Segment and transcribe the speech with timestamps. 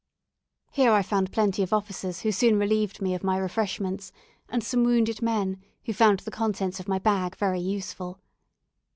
[0.71, 4.11] Here I found plenty of officers who soon relieved me of my refreshments,
[4.49, 8.19] and some wounded men who found the contents of my bag very useful.